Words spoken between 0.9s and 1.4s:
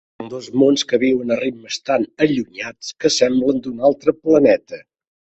que viuen a